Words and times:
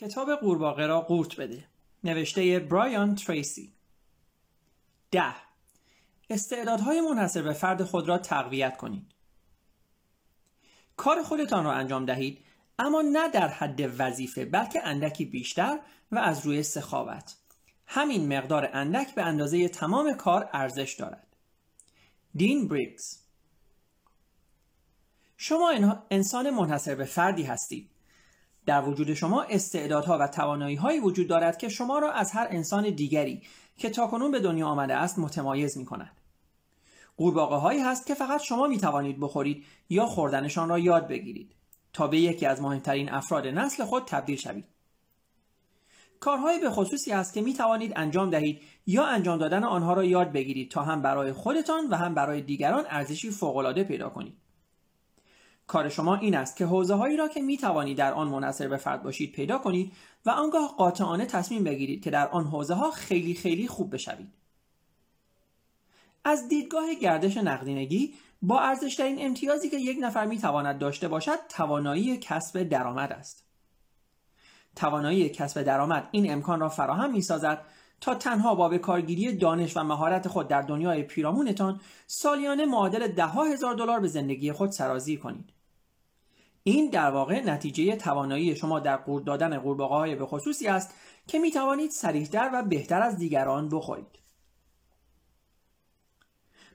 کتاب 0.00 0.34
قورباغه 0.34 0.86
را 0.86 1.00
قورت 1.00 1.40
بده. 1.40 1.64
نوشته 2.04 2.58
برایان 2.58 3.14
تریسی. 3.14 3.72
ده. 5.10 5.34
استعدادهای 6.30 7.00
منحصر 7.00 7.42
به 7.42 7.52
فرد 7.52 7.84
خود 7.84 8.08
را 8.08 8.18
تقویت 8.18 8.76
کنید. 8.76 9.06
کار 10.96 11.22
خودتان 11.22 11.64
را 11.64 11.72
انجام 11.72 12.06
دهید 12.06 12.38
اما 12.78 13.02
نه 13.02 13.28
در 13.28 13.48
حد 13.48 14.00
وظیفه 14.00 14.44
بلکه 14.44 14.86
اندکی 14.86 15.24
بیشتر 15.24 15.78
و 16.12 16.18
از 16.18 16.46
روی 16.46 16.62
سخاوت. 16.62 17.36
همین 17.86 18.38
مقدار 18.38 18.70
اندک 18.72 19.14
به 19.14 19.22
اندازه 19.22 19.68
تمام 19.68 20.14
کار 20.14 20.50
ارزش 20.52 20.94
دارد. 20.98 21.26
دین 22.34 22.68
بریگز. 22.68 23.18
شما 25.36 25.72
انسان 26.10 26.50
منحصر 26.50 26.94
به 26.94 27.04
فردی 27.04 27.42
هستید. 27.42 27.90
در 28.66 28.88
وجود 28.88 29.14
شما 29.14 29.42
استعدادها 29.42 30.18
و 30.18 30.26
توانایی 30.26 30.76
هایی 30.76 31.00
وجود 31.00 31.28
دارد 31.28 31.58
که 31.58 31.68
شما 31.68 31.98
را 31.98 32.12
از 32.12 32.30
هر 32.30 32.46
انسان 32.50 32.90
دیگری 32.90 33.42
که 33.76 33.90
تاکنون 33.90 34.30
به 34.30 34.40
دنیا 34.40 34.66
آمده 34.66 34.94
است 34.94 35.18
متمایز 35.18 35.78
می 35.78 35.84
کند. 35.84 36.16
قورباغه 37.16 37.56
هایی 37.56 37.80
هست 37.80 38.06
که 38.06 38.14
فقط 38.14 38.40
شما 38.40 38.66
می 38.66 38.78
توانید 38.78 39.20
بخورید 39.20 39.64
یا 39.88 40.06
خوردنشان 40.06 40.68
را 40.68 40.78
یاد 40.78 41.08
بگیرید 41.08 41.54
تا 41.92 42.06
به 42.06 42.20
یکی 42.20 42.46
از 42.46 42.62
مهمترین 42.62 43.12
افراد 43.12 43.46
نسل 43.46 43.84
خود 43.84 44.04
تبدیل 44.06 44.36
شوید. 44.36 44.64
کارهای 46.20 46.60
به 46.60 46.70
خصوصی 46.70 47.12
است 47.12 47.34
که 47.34 47.40
می 47.40 47.54
توانید 47.54 47.92
انجام 47.96 48.30
دهید 48.30 48.60
یا 48.86 49.04
انجام 49.06 49.38
دادن 49.38 49.64
آنها 49.64 49.92
را 49.92 50.04
یاد 50.04 50.32
بگیرید 50.32 50.70
تا 50.70 50.82
هم 50.82 51.02
برای 51.02 51.32
خودتان 51.32 51.88
و 51.90 51.94
هم 51.94 52.14
برای 52.14 52.42
دیگران 52.42 52.84
ارزشی 52.90 53.30
فوقالعاده 53.30 53.84
پیدا 53.84 54.08
کنید. 54.08 54.36
کار 55.70 55.88
شما 55.88 56.16
این 56.16 56.36
است 56.36 56.56
که 56.56 56.66
حوزه 56.66 56.94
هایی 56.94 57.16
را 57.16 57.28
که 57.28 57.40
می 57.40 57.56
توانید 57.56 57.98
در 57.98 58.12
آن 58.12 58.28
منحصر 58.28 58.68
به 58.68 58.76
فرد 58.76 59.02
باشید 59.02 59.32
پیدا 59.32 59.58
کنید 59.58 59.92
و 60.26 60.30
آنگاه 60.30 60.74
قاطعانه 60.78 61.26
تصمیم 61.26 61.64
بگیرید 61.64 62.04
که 62.04 62.10
در 62.10 62.28
آن 62.28 62.46
حوزه 62.46 62.74
ها 62.74 62.90
خیلی 62.90 63.34
خیلی 63.34 63.68
خوب 63.68 63.94
بشوید. 63.94 64.28
از 66.24 66.48
دیدگاه 66.48 66.94
گردش 66.94 67.36
نقدینگی 67.36 68.14
با 68.42 68.60
ارزشترین 68.60 69.26
امتیازی 69.26 69.70
که 69.70 69.76
یک 69.76 69.98
نفر 70.00 70.26
می 70.26 70.38
تواند 70.38 70.78
داشته 70.78 71.08
باشد 71.08 71.38
توانایی 71.48 72.18
کسب 72.18 72.62
درآمد 72.62 73.12
است. 73.12 73.44
توانایی 74.76 75.28
کسب 75.28 75.62
درآمد 75.62 76.08
این 76.10 76.32
امکان 76.32 76.60
را 76.60 76.68
فراهم 76.68 77.12
می 77.12 77.22
سازد 77.22 77.64
تا 78.00 78.14
تنها 78.14 78.54
با 78.54 78.68
به 78.68 78.78
کارگیری 78.78 79.36
دانش 79.36 79.76
و 79.76 79.82
مهارت 79.82 80.28
خود 80.28 80.48
در 80.48 80.62
دنیای 80.62 81.02
پیرامونتان 81.02 81.80
سالیانه 82.06 82.66
معادل 82.66 83.08
ده 83.08 83.26
هزار 83.26 83.74
دلار 83.74 84.00
به 84.00 84.08
زندگی 84.08 84.52
خود 84.52 84.70
سرازیر 84.70 85.20
کنید. 85.20 85.59
این 86.70 86.90
در 86.90 87.10
واقع 87.10 87.44
نتیجه 87.44 87.96
توانایی 87.96 88.56
شما 88.56 88.80
در 88.80 88.96
قورت 88.96 89.24
دادن 89.24 89.58
قورباغه 89.58 89.94
های 89.94 90.14
به 90.14 90.26
خصوصی 90.26 90.68
است 90.68 90.94
که 91.26 91.38
می 91.38 91.50
توانید 91.50 91.90
سریعتر 91.90 92.50
و 92.54 92.62
بهتر 92.62 93.02
از 93.02 93.16
دیگران 93.16 93.68
بخورید. 93.68 94.18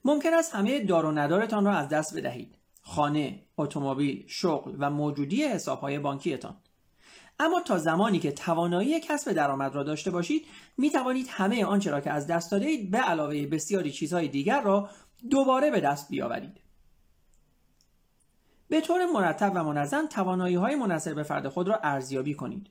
ممکن 0.05 0.33
است 0.33 0.55
همه 0.55 0.79
دار 0.79 1.05
و 1.05 1.11
ندارتان 1.11 1.66
را 1.66 1.73
از 1.73 1.89
دست 1.89 2.17
بدهید. 2.17 2.55
خانه، 2.81 3.39
اتومبیل، 3.57 4.25
شغل 4.27 4.75
و 4.79 4.89
موجودی 4.89 5.43
حسابهای 5.43 5.99
بانکیتان. 5.99 6.55
اما 7.39 7.61
تا 7.61 7.77
زمانی 7.77 8.19
که 8.19 8.31
توانایی 8.31 8.99
کسب 8.99 9.31
درآمد 9.31 9.75
را 9.75 9.83
داشته 9.83 10.11
باشید 10.11 10.45
می 10.77 10.89
توانید 10.89 11.27
همه 11.29 11.66
آنچه 11.66 11.91
را 11.91 12.01
که 12.01 12.11
از 12.11 12.27
دست 12.27 12.51
داده 12.51 12.66
اید 12.66 12.91
به 12.91 12.97
علاوه 12.97 13.45
بسیاری 13.45 13.91
چیزهای 13.91 14.27
دیگر 14.27 14.61
را 14.61 14.89
دوباره 15.29 15.71
به 15.71 15.79
دست 15.79 16.09
بیاورید. 16.09 16.64
به 18.69 18.81
طور 18.81 19.05
مرتب 19.05 19.52
و 19.55 19.63
منظم 19.63 20.08
توانایی 20.08 20.55
های 20.55 20.75
منصر 20.75 21.13
به 21.13 21.23
فرد 21.23 21.47
خود 21.47 21.67
را 21.67 21.80
ارزیابی 21.83 22.33
کنید. 22.33 22.69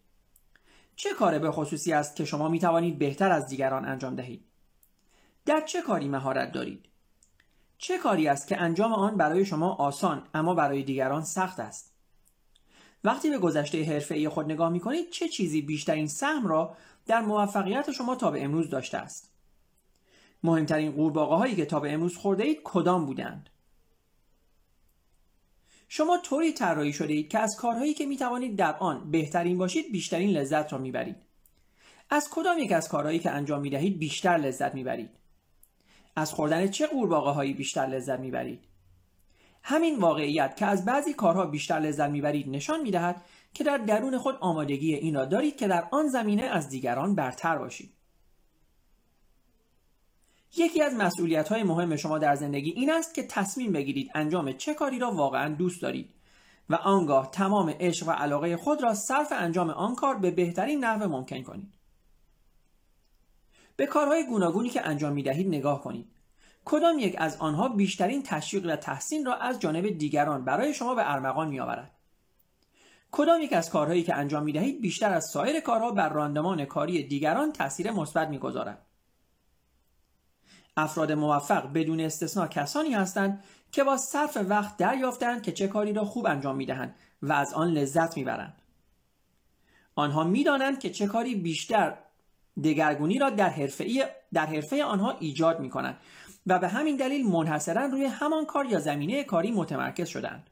چه 0.96 1.14
کار 1.14 1.38
به 1.38 1.50
خصوصی 1.50 1.92
است 1.92 2.16
که 2.16 2.24
شما 2.24 2.48
می 2.48 2.58
توانید 2.58 2.98
بهتر 2.98 3.30
از 3.30 3.48
دیگران 3.48 3.84
انجام 3.84 4.14
دهید؟ 4.14 4.44
در 5.46 5.60
چه 5.60 5.82
کاری 5.82 6.08
مهارت 6.08 6.52
دارید؟ 6.52 6.84
چه 7.78 7.98
کاری 7.98 8.28
است 8.28 8.48
که 8.48 8.60
انجام 8.60 8.92
آن 8.92 9.16
برای 9.16 9.44
شما 9.44 9.74
آسان 9.74 10.22
اما 10.34 10.54
برای 10.54 10.82
دیگران 10.82 11.24
سخت 11.24 11.60
است؟ 11.60 11.94
وقتی 13.04 13.30
به 13.30 13.38
گذشته 13.38 13.84
حرفه‌ای 13.84 14.28
خود 14.28 14.52
نگاه 14.52 14.68
می 14.68 14.80
کنید 14.80 15.10
چه 15.10 15.28
چیزی 15.28 15.62
بیشترین 15.62 16.08
سهم 16.08 16.46
را 16.46 16.76
در 17.06 17.20
موفقیت 17.20 17.90
شما 17.90 18.16
تا 18.16 18.30
به 18.30 18.44
امروز 18.44 18.70
داشته 18.70 18.98
است؟ 18.98 19.30
مهمترین 20.42 20.92
قورباغه 20.92 21.34
هایی 21.34 21.56
که 21.56 21.66
تا 21.66 21.80
به 21.80 21.92
امروز 21.92 22.16
خورده 22.16 22.44
اید 22.44 22.60
کدام 22.64 23.06
بودند؟ 23.06 23.50
شما 25.88 26.18
طوری 26.18 26.52
طراحی 26.52 26.92
شده 26.92 27.12
اید 27.12 27.28
که 27.28 27.38
از 27.38 27.56
کارهایی 27.56 27.94
که 27.94 28.06
می 28.06 28.16
توانید 28.16 28.56
در 28.56 28.76
آن 28.76 29.10
بهترین 29.10 29.58
باشید 29.58 29.92
بیشترین 29.92 30.30
لذت 30.30 30.72
را 30.72 30.78
می‌برید. 30.78 31.16
از 32.10 32.28
کدام 32.30 32.58
یک 32.58 32.72
از 32.72 32.88
کارهایی 32.88 33.18
که 33.18 33.30
انجام 33.30 33.60
می 33.60 33.70
دهید 33.70 33.98
بیشتر 33.98 34.36
لذت 34.36 34.74
می‌برید؟ 34.74 35.10
از 36.16 36.32
خوردن 36.32 36.68
چه 36.68 36.86
قورباغه 36.86 37.30
هایی 37.30 37.52
بیشتر 37.52 37.86
لذت 37.86 38.20
می‌برید؟ 38.20 38.60
همین 39.62 39.98
واقعیت 39.98 40.56
که 40.56 40.66
از 40.66 40.84
بعضی 40.84 41.12
کارها 41.12 41.46
بیشتر 41.46 41.78
لذت 41.78 42.10
می‌برید 42.10 42.48
نشان 42.48 42.82
می‌دهد 42.82 43.22
که 43.54 43.64
در 43.64 43.78
درون 43.78 44.18
خود 44.18 44.36
آمادگی 44.40 44.94
این 44.94 45.14
را 45.14 45.24
دارید 45.24 45.56
که 45.56 45.68
در 45.68 45.88
آن 45.90 46.08
زمینه 46.08 46.42
از 46.42 46.68
دیگران 46.68 47.14
برتر 47.14 47.58
باشید. 47.58 47.93
یکی 50.56 50.82
از 50.82 50.94
مسئولیت 50.94 51.48
های 51.48 51.62
مهم 51.62 51.96
شما 51.96 52.18
در 52.18 52.34
زندگی 52.34 52.70
این 52.70 52.90
است 52.90 53.14
که 53.14 53.22
تصمیم 53.22 53.72
بگیرید 53.72 54.10
انجام 54.14 54.52
چه 54.52 54.74
کاری 54.74 54.98
را 54.98 55.10
واقعا 55.10 55.54
دوست 55.54 55.82
دارید 55.82 56.14
و 56.70 56.74
آنگاه 56.74 57.30
تمام 57.30 57.74
عشق 57.80 58.08
و 58.08 58.10
علاقه 58.10 58.56
خود 58.56 58.82
را 58.82 58.94
صرف 58.94 59.32
انجام 59.36 59.70
آن 59.70 59.94
کار 59.94 60.14
به 60.14 60.30
بهترین 60.30 60.84
نحو 60.84 61.08
ممکن 61.08 61.42
کنید. 61.42 61.74
به 63.76 63.86
کارهای 63.86 64.26
گوناگونی 64.26 64.68
که 64.68 64.86
انجام 64.86 65.12
می 65.12 65.22
دهید 65.22 65.48
نگاه 65.48 65.82
کنید. 65.82 66.08
کدام 66.64 66.98
یک 66.98 67.14
از 67.18 67.36
آنها 67.36 67.68
بیشترین 67.68 68.22
تشویق 68.22 68.66
و 68.66 68.76
تحسین 68.76 69.24
را 69.24 69.34
از 69.34 69.60
جانب 69.60 69.98
دیگران 69.98 70.44
برای 70.44 70.74
شما 70.74 70.94
به 70.94 71.12
ارمغان 71.12 71.48
می 71.48 71.60
آورد؟ 71.60 71.90
کدام 73.10 73.42
یک 73.42 73.52
از 73.52 73.70
کارهایی 73.70 74.02
که 74.02 74.14
انجام 74.14 74.42
می 74.42 74.52
دهید 74.52 74.80
بیشتر 74.80 75.12
از 75.12 75.24
سایر 75.32 75.60
کارها 75.60 75.90
بر 75.90 76.08
راندمان 76.08 76.64
کاری 76.64 77.02
دیگران 77.02 77.52
تاثیر 77.52 77.90
مثبت 77.90 78.28
می 78.28 78.38
گذارد؟ 78.38 78.86
افراد 80.76 81.12
موفق 81.12 81.72
بدون 81.72 82.00
استثنا 82.00 82.46
کسانی 82.46 82.94
هستند 82.94 83.44
که 83.72 83.84
با 83.84 83.96
صرف 83.96 84.38
وقت 84.48 84.76
دریافتند 84.76 85.42
که 85.42 85.52
چه 85.52 85.68
کاری 85.68 85.92
را 85.92 86.04
خوب 86.04 86.26
انجام 86.26 86.56
می 86.56 86.66
دهند 86.66 86.94
و 87.22 87.32
از 87.32 87.54
آن 87.54 87.70
لذت 87.70 88.16
می 88.16 88.24
برند. 88.24 88.62
آنها 89.94 90.24
می‌دانند 90.24 90.78
که 90.78 90.90
چه 90.90 91.06
کاری 91.06 91.34
بیشتر 91.34 91.98
دگرگونی 92.64 93.18
را 93.18 93.30
در 93.30 93.48
حرفه 93.48 94.10
در 94.32 94.46
حرفه 94.46 94.84
آنها 94.84 95.16
ایجاد 95.20 95.60
می 95.60 95.70
کنند 95.70 95.96
و 96.46 96.58
به 96.58 96.68
همین 96.68 96.96
دلیل 96.96 97.26
منحصرا 97.26 97.86
روی 97.86 98.04
همان 98.04 98.46
کار 98.46 98.66
یا 98.66 98.80
زمینه 98.80 99.24
کاری 99.24 99.50
متمرکز 99.50 100.08
شدند. 100.08 100.50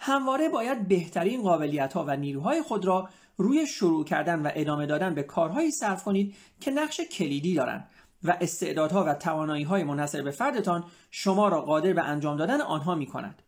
همواره 0.00 0.48
باید 0.48 0.88
بهترین 0.88 1.42
قابلیت 1.42 1.92
ها 1.92 2.04
و 2.04 2.16
نیروهای 2.16 2.62
خود 2.62 2.84
را 2.84 3.08
روی 3.36 3.66
شروع 3.66 4.04
کردن 4.04 4.42
و 4.42 4.50
ادامه 4.54 4.86
دادن 4.86 5.14
به 5.14 5.22
کارهایی 5.22 5.70
صرف 5.70 6.04
کنید 6.04 6.36
که 6.60 6.70
نقش 6.70 7.00
کلیدی 7.00 7.54
دارند 7.54 7.90
و 8.22 8.36
استعدادها 8.40 9.04
و 9.04 9.14
توانایی 9.14 9.64
های 9.64 9.84
منحصر 9.84 10.22
به 10.22 10.30
فردتان 10.30 10.84
شما 11.10 11.48
را 11.48 11.60
قادر 11.60 11.92
به 11.92 12.02
انجام 12.02 12.36
دادن 12.36 12.60
آنها 12.60 12.94
می 12.94 13.06
کند. 13.06 13.42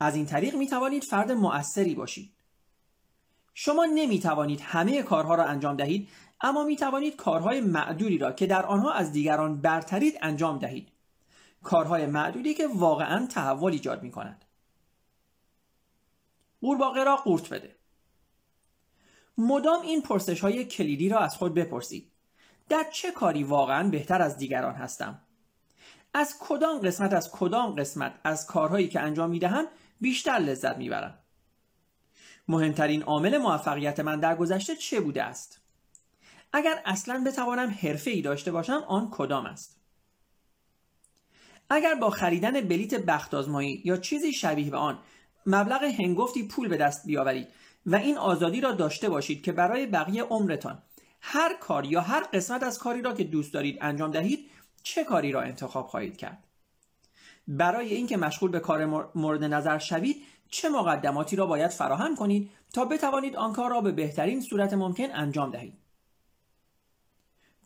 از 0.00 0.16
این 0.16 0.26
طریق 0.26 0.54
می 0.54 0.66
توانید 0.66 1.04
فرد 1.04 1.32
مؤثری 1.32 1.94
باشید. 1.94 2.32
شما 3.54 3.84
نمی 3.84 4.20
توانید 4.20 4.60
همه 4.60 5.02
کارها 5.02 5.34
را 5.34 5.44
انجام 5.44 5.76
دهید 5.76 6.08
اما 6.40 6.64
می 6.64 6.76
توانید 6.76 7.16
کارهای 7.16 7.60
معدودی 7.60 8.18
را 8.18 8.32
که 8.32 8.46
در 8.46 8.66
آنها 8.66 8.92
از 8.92 9.12
دیگران 9.12 9.60
برترید 9.60 10.18
انجام 10.22 10.58
دهید. 10.58 10.92
کارهای 11.62 12.06
معدودی 12.06 12.54
که 12.54 12.66
واقعا 12.66 13.26
تحول 13.26 13.72
ایجاد 13.72 14.02
می 14.02 14.10
کند. 14.10 14.44
قورباغه 16.60 17.04
را 17.04 17.16
قورت 17.16 17.52
بده. 17.52 17.76
مدام 19.38 19.82
این 19.82 20.02
پرسش 20.02 20.40
های 20.40 20.64
کلیدی 20.64 21.08
را 21.08 21.18
از 21.18 21.36
خود 21.36 21.54
بپرسید. 21.54 22.12
در 22.68 22.86
چه 22.92 23.10
کاری 23.10 23.44
واقعا 23.44 23.88
بهتر 23.88 24.22
از 24.22 24.36
دیگران 24.36 24.74
هستم؟ 24.74 25.20
از 26.14 26.36
کدام 26.40 26.78
قسمت 26.78 27.12
از 27.12 27.30
کدام 27.30 27.74
قسمت 27.74 28.14
از 28.24 28.46
کارهایی 28.46 28.88
که 28.88 29.00
انجام 29.00 29.30
می 29.30 29.38
دهم 29.38 29.66
بیشتر 30.00 30.32
لذت 30.32 30.76
می 30.76 30.88
برم؟ 30.88 31.18
مهمترین 32.48 33.02
عامل 33.02 33.38
موفقیت 33.38 34.00
من 34.00 34.20
در 34.20 34.36
گذشته 34.36 34.76
چه 34.76 35.00
بوده 35.00 35.22
است؟ 35.22 35.60
اگر 36.52 36.82
اصلا 36.84 37.24
بتوانم 37.26 37.76
حرفه 37.82 38.10
ای 38.10 38.22
داشته 38.22 38.52
باشم 38.52 38.84
آن 38.88 39.08
کدام 39.10 39.46
است؟ 39.46 39.76
اگر 41.70 41.94
با 41.94 42.10
خریدن 42.10 42.60
بلیت 42.60 42.94
بخت 42.94 43.34
آزمایی 43.34 43.82
یا 43.84 43.96
چیزی 43.96 44.32
شبیه 44.32 44.70
به 44.70 44.76
آن 44.76 44.98
مبلغ 45.46 45.82
هنگفتی 45.82 46.48
پول 46.48 46.68
به 46.68 46.76
دست 46.76 47.06
بیاورید 47.06 47.48
و 47.86 47.96
این 47.96 48.18
آزادی 48.18 48.60
را 48.60 48.72
داشته 48.72 49.08
باشید 49.08 49.42
که 49.42 49.52
برای 49.52 49.86
بقیه 49.86 50.22
عمرتان 50.22 50.82
هر 51.28 51.56
کار 51.60 51.84
یا 51.84 52.00
هر 52.00 52.22
قسمت 52.32 52.62
از 52.62 52.78
کاری 52.78 53.02
را 53.02 53.14
که 53.14 53.24
دوست 53.24 53.52
دارید 53.54 53.78
انجام 53.80 54.10
دهید 54.10 54.50
چه 54.82 55.04
کاری 55.04 55.32
را 55.32 55.42
انتخاب 55.42 55.86
خواهید 55.86 56.16
کرد؟ 56.16 56.44
برای 57.48 57.94
اینکه 57.94 58.16
مشغول 58.16 58.50
به 58.50 58.60
کار 58.60 58.84
مورد 59.14 59.44
نظر 59.44 59.78
شوید 59.78 60.22
چه 60.48 60.68
مقدماتی 60.68 61.36
را 61.36 61.46
باید 61.46 61.70
فراهم 61.70 62.16
کنید 62.16 62.50
تا 62.72 62.84
بتوانید 62.84 63.36
آن 63.36 63.52
کار 63.52 63.70
را 63.70 63.80
به 63.80 63.92
بهترین 63.92 64.40
صورت 64.40 64.72
ممکن 64.72 65.10
انجام 65.14 65.50
دهید؟ 65.50 65.78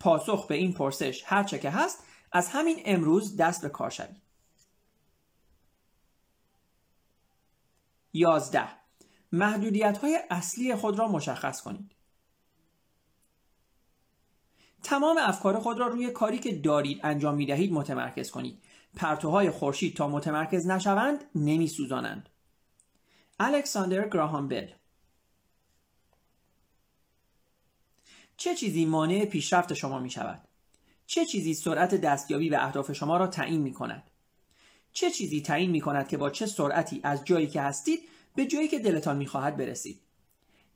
پاسخ 0.01 0.47
به 0.47 0.55
این 0.55 0.73
پرسش 0.73 1.23
هرچه 1.27 1.59
که 1.59 1.71
هست 1.71 2.05
از 2.33 2.49
همین 2.49 2.83
امروز 2.85 3.37
دست 3.37 3.63
به 3.63 3.69
کار 3.69 3.91
شوید. 3.91 4.23
یازده. 8.13 8.69
محدودیت 9.33 9.99
های 9.99 10.19
اصلی 10.31 10.75
خود 10.75 10.99
را 10.99 11.09
مشخص 11.09 11.63
کنید. 11.63 12.00
تمام 14.83 15.19
افکار 15.19 15.59
خود 15.59 15.79
را 15.79 15.87
روی 15.87 16.11
کاری 16.11 16.39
که 16.39 16.53
دارید 16.53 17.01
انجام 17.03 17.35
می 17.35 17.47
دهید 17.47 17.73
متمرکز 17.73 18.31
کنید 18.31 18.63
پرتوهای 18.97 19.51
خورشید 19.51 19.97
تا 19.97 20.09
متمرکز 20.09 20.67
نشوند 20.67 21.25
نمی 21.35 21.69
سوزانند 21.69 22.29
الکساندر 23.41 24.09
گراهام 24.09 24.49
بل 24.49 24.67
چه 28.37 28.55
چیزی 28.55 28.85
مانع 28.85 29.25
پیشرفت 29.25 29.75
شما 29.75 29.99
می 29.99 30.11
شود؟ 30.11 30.49
چه 31.07 31.27
چیزی 31.27 31.55
سرعت 31.55 31.95
دستیابی 31.95 32.51
به 32.51 32.65
اهداف 32.65 32.93
شما 32.93 33.17
را 33.17 33.27
تعیین 33.27 33.61
می 33.61 33.73
کند؟ 33.73 34.11
چه 34.93 35.11
چیزی 35.11 35.41
تعیین 35.41 35.71
می 35.71 35.81
کند 35.81 36.09
که 36.09 36.17
با 36.17 36.31
چه 36.31 36.47
سرعتی 36.47 37.01
از 37.05 37.25
جایی 37.25 37.47
که 37.47 37.61
هستید 37.61 38.01
به 38.35 38.47
جایی 38.47 38.69
که 38.69 38.79
دلتان 38.79 39.17
می 39.17 39.27
خواهد 39.27 39.57
برسید؟ 39.57 40.01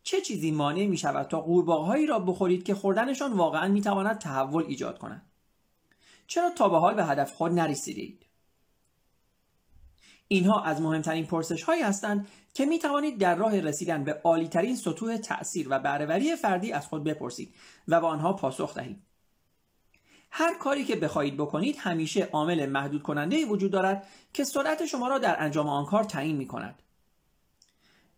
چه 0.04 0.20
چیزی 0.20 0.50
مانع 0.50 0.86
می 0.86 0.96
شود 0.96 1.26
تا 1.26 1.40
قورباغهایی 1.40 2.06
را 2.06 2.18
بخورید 2.18 2.64
که 2.64 2.74
خوردنشان 2.74 3.32
واقعا 3.32 3.68
می 3.68 3.80
تواند 3.80 4.18
تحول 4.18 4.64
ایجاد 4.64 4.98
کند؟ 4.98 5.22
چرا 6.26 6.50
تا 6.50 6.68
به 6.68 6.78
حال 6.78 6.94
به 6.94 7.04
هدف 7.04 7.32
خود 7.32 7.52
نرسیدید؟ 7.52 8.26
اینها 10.28 10.62
از 10.62 10.80
مهمترین 10.80 11.26
پرسش 11.26 11.62
هایی 11.62 11.82
هستند 11.82 12.28
که 12.54 12.66
می 12.66 12.78
توانید 12.78 13.18
در 13.18 13.34
راه 13.34 13.60
رسیدن 13.60 14.04
به 14.04 14.20
عالیترین 14.24 14.76
سطوح 14.76 15.16
تأثیر 15.16 15.66
و 15.70 15.78
بهرهوری 15.78 16.36
فردی 16.36 16.72
از 16.72 16.86
خود 16.86 17.04
بپرسید 17.04 17.54
و 17.88 18.00
به 18.00 18.06
آنها 18.06 18.32
پاسخ 18.32 18.74
دهید. 18.74 19.02
هر 20.30 20.58
کاری 20.58 20.84
که 20.84 20.96
بخواهید 20.96 21.36
بکنید 21.36 21.76
همیشه 21.78 22.28
عامل 22.32 22.66
محدود 22.66 23.02
کننده 23.02 23.46
وجود 23.46 23.70
دارد 23.70 24.08
که 24.32 24.44
سرعت 24.44 24.86
شما 24.86 25.08
را 25.08 25.18
در 25.18 25.36
انجام 25.38 25.68
آن 25.68 25.86
کار 25.86 26.04
تعیین 26.04 26.36
می 26.36 26.46
کند. 26.46 26.82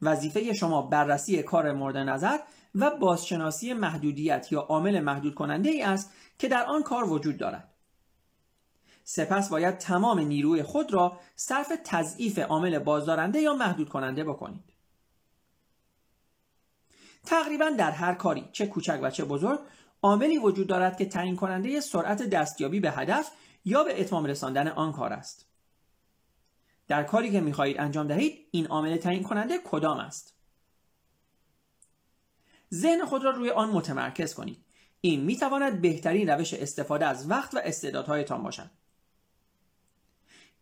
وظیفه 0.02 0.52
شما 0.52 0.82
بررسی 0.82 1.42
کار 1.42 1.72
مورد 1.72 1.96
نظر 1.96 2.38
و 2.74 2.90
بازشناسی 2.90 3.72
محدودیت 3.72 4.52
یا 4.52 4.60
عامل 4.60 5.00
محدود 5.00 5.34
کننده 5.34 5.70
ای 5.70 5.82
است 5.82 6.12
که 6.38 6.48
در 6.48 6.64
آن 6.64 6.82
کار 6.82 7.10
وجود 7.10 7.36
دارد. 7.36 7.72
سپس 9.04 9.48
باید 9.48 9.78
تمام 9.78 10.20
نیروی 10.20 10.62
خود 10.62 10.94
را 10.94 11.20
صرف 11.36 11.72
تضعیف 11.84 12.38
عامل 12.38 12.78
بازدارنده 12.78 13.40
یا 13.40 13.54
محدود 13.54 13.88
کننده 13.88 14.24
بکنید. 14.24 14.72
تقریبا 17.26 17.70
در 17.78 17.90
هر 17.90 18.14
کاری 18.14 18.48
چه 18.52 18.66
کوچک 18.66 19.00
و 19.02 19.10
چه 19.10 19.24
بزرگ 19.24 19.60
عاملی 20.02 20.38
وجود 20.38 20.66
دارد 20.66 20.96
که 20.96 21.06
تعیین 21.06 21.36
کننده 21.36 21.80
سرعت 21.80 22.22
دستیابی 22.22 22.80
به 22.80 22.90
هدف 22.90 23.30
یا 23.64 23.84
به 23.84 24.00
اتمام 24.00 24.24
رساندن 24.24 24.68
آن 24.68 24.92
کار 24.92 25.12
است. 25.12 25.46
در 26.88 27.02
کاری 27.02 27.30
که 27.30 27.40
می‌خواهید 27.40 27.80
انجام 27.80 28.06
دهید 28.06 28.48
این 28.50 28.66
عامل 28.66 28.96
تعیین 28.96 29.22
کننده 29.22 29.58
کدام 29.64 29.98
است؟ 29.98 30.34
ذهن 32.74 33.04
خود 33.04 33.24
را 33.24 33.30
روی 33.30 33.50
آن 33.50 33.70
متمرکز 33.70 34.34
کنید. 34.34 34.64
این 35.00 35.20
می‌تواند 35.20 35.80
بهترین 35.80 36.28
روش 36.28 36.54
استفاده 36.54 37.06
از 37.06 37.30
وقت 37.30 37.54
و 37.54 37.60
استعدادهایتان 37.64 38.42
باشد. 38.42 38.70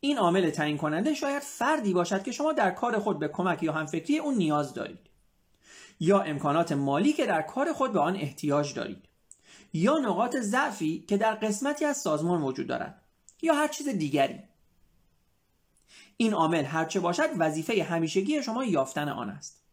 این 0.00 0.18
عامل 0.18 0.50
تعیین 0.50 0.76
کننده 0.76 1.14
شاید 1.14 1.42
فردی 1.42 1.92
باشد 1.92 2.22
که 2.22 2.32
شما 2.32 2.52
در 2.52 2.70
کار 2.70 2.98
خود 2.98 3.18
به 3.18 3.28
کمک 3.28 3.62
یا 3.62 3.72
همفکری 3.72 4.18
اون 4.18 4.34
نیاز 4.34 4.74
دارید 4.74 4.98
یا 6.00 6.20
امکانات 6.20 6.72
مالی 6.72 7.12
که 7.12 7.26
در 7.26 7.42
کار 7.42 7.72
خود 7.72 7.92
به 7.92 8.00
آن 8.00 8.16
احتیاج 8.16 8.74
دارید 8.74 9.04
یا 9.72 9.98
نقاط 9.98 10.36
ضعفی 10.36 11.04
که 11.08 11.16
در 11.16 11.34
قسمتی 11.34 11.84
از 11.84 11.96
سازمان 11.96 12.42
وجود 12.42 12.66
دارد 12.66 13.02
یا 13.42 13.54
هر 13.54 13.68
چیز 13.68 13.88
دیگری 13.88 14.42
این 16.16 16.34
عامل 16.34 16.64
هرچه 16.64 17.00
باشد 17.00 17.28
وظیفه 17.38 17.82
همیشگی 17.82 18.42
شما 18.42 18.64
یافتن 18.64 19.08
آن 19.08 19.30
است 19.30 19.64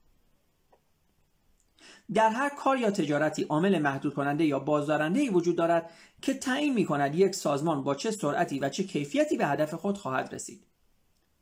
در 2.13 2.29
هر 2.29 2.49
کار 2.49 2.77
یا 2.77 2.91
تجارتی 2.91 3.43
عامل 3.43 3.79
محدود 3.79 4.13
کننده 4.13 4.45
یا 4.45 4.59
بازدارنده 4.59 5.19
ای 5.19 5.29
وجود 5.29 5.55
دارد 5.55 5.89
که 6.21 6.33
تعیین 6.33 6.73
می 6.73 6.85
کند 6.85 7.15
یک 7.15 7.35
سازمان 7.35 7.83
با 7.83 7.95
چه 7.95 8.11
سرعتی 8.11 8.59
و 8.59 8.69
چه 8.69 8.83
کیفیتی 8.83 9.37
به 9.37 9.47
هدف 9.47 9.73
خود 9.73 9.97
خواهد 9.97 10.33
رسید. 10.33 10.67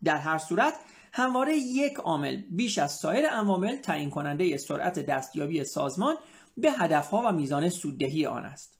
در 0.04 0.18
هر 0.18 0.38
صورت 0.38 0.74
همواره 1.14 1.58
یک 1.58 1.94
عامل 1.94 2.42
بیش 2.52 2.78
از 2.78 2.92
سایر 2.92 3.26
عوامل 3.28 3.76
تعیین 3.76 4.10
کننده 4.10 4.58
سرعت 4.58 5.00
دستیابی 5.00 5.64
سازمان 5.64 6.16
به 6.58 6.72
هدفها 6.72 7.22
و 7.26 7.32
میزان 7.32 7.70
سوددهی 7.70 8.26
آن 8.26 8.46
است. 8.46 8.80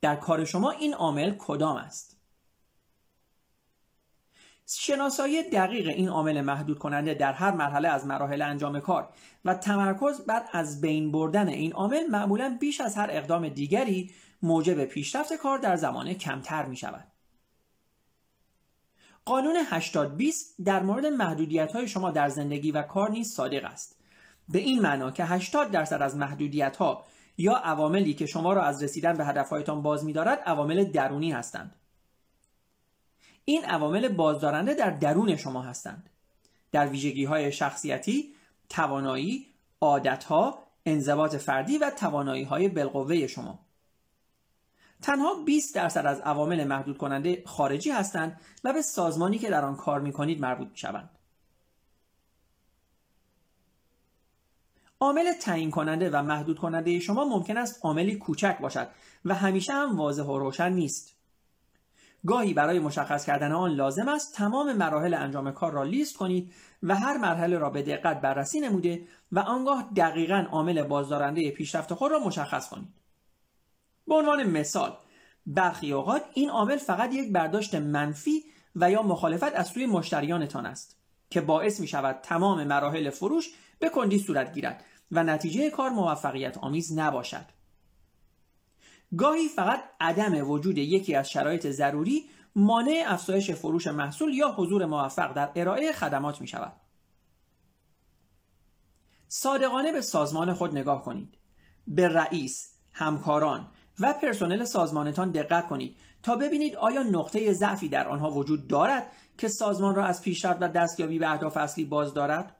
در 0.00 0.16
کار 0.16 0.44
شما 0.44 0.70
این 0.70 0.94
عامل 0.94 1.34
کدام 1.38 1.76
است؟ 1.76 2.15
شناسایی 4.68 5.50
دقیق 5.50 5.88
این 5.88 6.08
عامل 6.08 6.40
محدود 6.40 6.78
کننده 6.78 7.14
در 7.14 7.32
هر 7.32 7.50
مرحله 7.50 7.88
از 7.88 8.06
مراحل 8.06 8.42
انجام 8.42 8.80
کار 8.80 9.08
و 9.44 9.54
تمرکز 9.54 10.20
بر 10.26 10.42
از 10.52 10.80
بین 10.80 11.12
بردن 11.12 11.48
این 11.48 11.72
عامل 11.72 12.06
معمولا 12.06 12.56
بیش 12.60 12.80
از 12.80 12.96
هر 12.96 13.08
اقدام 13.10 13.48
دیگری 13.48 14.10
موجب 14.42 14.84
پیشرفت 14.84 15.32
کار 15.32 15.58
در 15.58 15.76
زمان 15.76 16.14
کمتر 16.14 16.66
می 16.66 16.76
شود. 16.76 17.12
قانون 19.24 19.56
80 19.66 20.16
20 20.16 20.54
در 20.64 20.82
مورد 20.82 21.06
محدودیت 21.06 21.72
های 21.72 21.88
شما 21.88 22.10
در 22.10 22.28
زندگی 22.28 22.70
و 22.70 22.82
کار 22.82 23.10
نیز 23.10 23.32
صادق 23.32 23.64
است. 23.64 24.00
به 24.48 24.58
این 24.58 24.82
معنا 24.82 25.10
که 25.10 25.24
80 25.24 25.70
درصد 25.70 26.02
از 26.02 26.16
محدودیت 26.16 26.76
ها 26.76 27.04
یا 27.38 27.56
عواملی 27.56 28.14
که 28.14 28.26
شما 28.26 28.52
را 28.52 28.62
از 28.62 28.82
رسیدن 28.82 29.16
به 29.16 29.24
هدفهایتان 29.24 29.82
باز 29.82 30.04
می‌دارد 30.04 30.38
عوامل 30.38 30.84
درونی 30.84 31.32
هستند. 31.32 31.76
این 33.48 33.64
عوامل 33.64 34.08
بازدارنده 34.08 34.74
در 34.74 34.90
درون 34.90 35.36
شما 35.36 35.62
هستند 35.62 36.10
در 36.72 36.86
ویژگی 36.86 37.24
های 37.24 37.52
شخصیتی 37.52 38.34
توانایی 38.68 39.46
عادتها 39.80 40.58
انضباط 40.86 41.36
فردی 41.36 41.78
و 41.78 41.90
توانایی 41.90 42.44
های 42.44 42.68
بالقوه 42.68 43.26
شما 43.26 43.58
تنها 45.02 45.34
20 45.44 45.74
درصد 45.74 46.06
از 46.06 46.20
عوامل 46.20 46.64
محدود 46.64 46.98
کننده 46.98 47.42
خارجی 47.46 47.90
هستند 47.90 48.40
و 48.64 48.72
به 48.72 48.82
سازمانی 48.82 49.38
که 49.38 49.50
در 49.50 49.64
آن 49.64 49.76
کار 49.76 50.00
می 50.00 50.12
کنید 50.12 50.40
مربوط 50.40 50.68
شوند. 50.74 51.10
عامل 55.00 55.32
تعیین 55.32 55.70
کننده 55.70 56.10
و 56.10 56.22
محدود 56.22 56.58
کننده 56.58 57.00
شما 57.00 57.24
ممکن 57.24 57.56
است 57.56 57.80
عاملی 57.84 58.16
کوچک 58.16 58.58
باشد 58.60 58.88
و 59.24 59.34
همیشه 59.34 59.72
هم 59.72 59.96
واضح 59.96 60.22
و 60.22 60.38
روشن 60.38 60.72
نیست. 60.72 61.15
گاهی 62.26 62.54
برای 62.54 62.78
مشخص 62.78 63.24
کردن 63.24 63.52
آن 63.52 63.70
لازم 63.70 64.08
است 64.08 64.34
تمام 64.34 64.72
مراحل 64.72 65.14
انجام 65.14 65.50
کار 65.50 65.72
را 65.72 65.82
لیست 65.82 66.16
کنید 66.16 66.52
و 66.82 66.94
هر 66.96 67.16
مرحله 67.16 67.58
را 67.58 67.70
به 67.70 67.82
دقت 67.82 68.20
بررسی 68.20 68.60
نموده 68.60 69.06
و 69.32 69.38
آنگاه 69.38 69.90
دقیقا 69.96 70.46
عامل 70.50 70.82
بازدارنده 70.82 71.50
پیشرفت 71.50 71.94
خود 71.94 72.12
را 72.12 72.18
مشخص 72.18 72.68
کنید. 72.68 72.88
به 74.06 74.14
عنوان 74.14 74.50
مثال 74.50 74.96
برخی 75.46 75.92
اوقات 75.92 76.22
این 76.34 76.50
عامل 76.50 76.76
فقط 76.76 77.14
یک 77.14 77.32
برداشت 77.32 77.74
منفی 77.74 78.44
و 78.76 78.90
یا 78.90 79.02
مخالفت 79.02 79.54
از 79.54 79.66
سوی 79.66 79.86
مشتریانتان 79.86 80.66
است 80.66 80.96
که 81.30 81.40
باعث 81.40 81.80
می 81.80 81.86
شود 81.86 82.18
تمام 82.22 82.64
مراحل 82.64 83.10
فروش 83.10 83.48
به 83.78 83.88
کندی 83.88 84.18
صورت 84.18 84.54
گیرد 84.54 84.84
و 85.12 85.24
نتیجه 85.24 85.70
کار 85.70 85.90
موفقیت 85.90 86.58
آمیز 86.58 86.98
نباشد. 86.98 87.55
گاهی 89.18 89.48
فقط 89.48 89.80
عدم 90.00 90.50
وجود 90.50 90.78
یکی 90.78 91.14
از 91.14 91.30
شرایط 91.30 91.66
ضروری 91.66 92.30
مانع 92.56 93.04
افزایش 93.06 93.50
فروش 93.50 93.86
محصول 93.86 94.34
یا 94.34 94.48
حضور 94.48 94.86
موفق 94.86 95.32
در 95.32 95.50
ارائه 95.56 95.92
خدمات 95.92 96.40
می 96.40 96.46
شود. 96.46 96.72
صادقانه 99.28 99.92
به 99.92 100.00
سازمان 100.00 100.52
خود 100.52 100.78
نگاه 100.78 101.02
کنید. 101.02 101.38
به 101.86 102.08
رئیس، 102.08 102.74
همکاران 102.92 103.68
و 104.00 104.12
پرسنل 104.12 104.64
سازمانتان 104.64 105.30
دقت 105.30 105.68
کنید 105.68 105.96
تا 106.22 106.36
ببینید 106.36 106.76
آیا 106.76 107.02
نقطه 107.02 107.52
ضعفی 107.52 107.88
در 107.88 108.08
آنها 108.08 108.30
وجود 108.30 108.66
دارد 108.66 109.12
که 109.38 109.48
سازمان 109.48 109.94
را 109.94 110.04
از 110.04 110.22
پیشرفت 110.22 110.62
و 110.62 110.68
دستیابی 110.68 111.18
به 111.18 111.30
اهداف 111.30 111.56
اصلی 111.56 111.84
باز 111.84 112.14
دارد؟ 112.14 112.55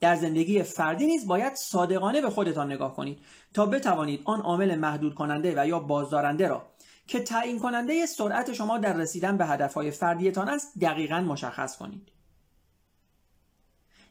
در 0.00 0.16
زندگی 0.16 0.62
فردی 0.62 1.06
نیز 1.06 1.26
باید 1.26 1.54
صادقانه 1.54 2.20
به 2.20 2.30
خودتان 2.30 2.72
نگاه 2.72 2.96
کنید 2.96 3.18
تا 3.54 3.66
بتوانید 3.66 4.22
آن 4.24 4.40
عامل 4.40 4.74
محدود 4.74 5.14
کننده 5.14 5.62
و 5.62 5.66
یا 5.66 5.78
بازدارنده 5.78 6.48
را 6.48 6.66
که 7.06 7.20
تعیین 7.20 7.58
کننده 7.58 8.06
سرعت 8.06 8.52
شما 8.52 8.78
در 8.78 8.92
رسیدن 8.92 9.36
به 9.36 9.46
هدفهای 9.46 9.90
فردیتان 9.90 10.48
است 10.48 10.78
دقیقا 10.78 11.20
مشخص 11.20 11.76
کنید. 11.76 12.12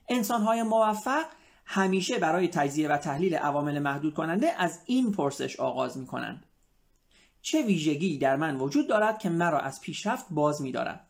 انسانهای 0.10 0.64
موفق 0.64 1.26
همیشه 1.66 2.20
برای 2.20 2.48
تجزیه 2.48 2.90
و 2.90 2.98
تحلیل 2.98 3.36
عوامل 3.36 3.80
محدود 3.80 4.14
کننده 4.14 4.52
از 4.58 4.80
این 4.86 5.12
پرسش 5.12 5.60
آغاز 5.60 5.98
می 5.98 6.06
کنند. 6.06 6.46
چه 7.42 7.66
ویژگی 7.66 8.18
در 8.18 8.36
من 8.36 8.56
وجود 8.56 8.90
دارد 8.90 9.20
که 9.20 9.30
مرا 9.30 9.60
از 9.60 9.82
پیشرفت 9.82 10.26
باز 10.30 10.62
می 10.62 10.72
دارد؟ 10.72 11.05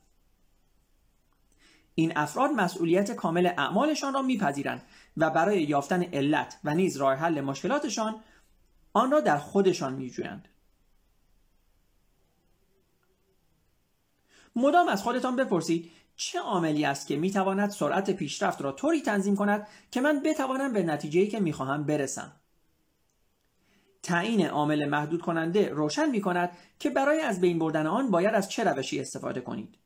این 1.95 2.13
افراد 2.15 2.51
مسئولیت 2.51 3.11
کامل 3.11 3.45
اعمالشان 3.45 4.13
را 4.13 4.21
میپذیرند 4.21 4.81
و 5.17 5.29
برای 5.29 5.63
یافتن 5.63 6.03
علت 6.03 6.59
و 6.63 6.75
نیز 6.75 6.97
راه 6.97 7.15
حل 7.15 7.41
مشکلاتشان 7.41 8.15
آن 8.93 9.11
را 9.11 9.21
در 9.21 9.37
خودشان 9.37 9.93
میجویند. 9.93 10.47
مدام 14.55 14.87
از 14.87 15.03
خودتان 15.03 15.35
بپرسید 15.35 15.91
چه 16.15 16.39
عاملی 16.39 16.85
است 16.85 17.07
که 17.07 17.17
می‌تواند 17.17 17.69
سرعت 17.69 18.11
پیشرفت 18.11 18.61
را 18.61 18.71
طوری 18.71 19.01
تنظیم 19.01 19.35
کند 19.35 19.67
که 19.91 20.01
من 20.01 20.21
بتوانم 20.25 20.73
به 20.73 20.83
نتیجه‌ای 20.83 21.27
که 21.27 21.39
می‌خواهم 21.39 21.83
برسم؟ 21.83 22.31
تعیین 24.03 24.47
عامل 24.47 24.85
محدود 24.85 25.21
کننده 25.21 25.69
روشن 25.69 26.09
می 26.09 26.21
کند 26.21 26.57
که 26.79 26.89
برای 26.89 27.21
از 27.21 27.41
بین 27.41 27.59
بردن 27.59 27.87
آن 27.87 28.11
باید 28.11 28.35
از 28.35 28.49
چه 28.49 28.63
روشی 28.63 28.99
استفاده 28.99 29.41
کنید. 29.41 29.77